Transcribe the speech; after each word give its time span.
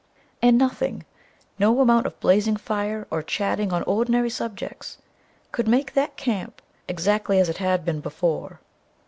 And 0.41 0.57
nothing 0.57 1.05
no 1.59 1.79
amount 1.79 2.07
of 2.07 2.19
blazing 2.19 2.57
fire, 2.57 3.05
or 3.11 3.21
chatting 3.21 3.71
on 3.71 3.83
ordinary 3.83 4.31
subjects 4.31 4.97
could 5.51 5.67
make 5.67 5.93
that 5.93 6.17
camp 6.17 6.59
exactly 6.87 7.39
as 7.39 7.49
it 7.49 7.57
had 7.57 7.85
been 7.85 7.99
before. 7.99 8.59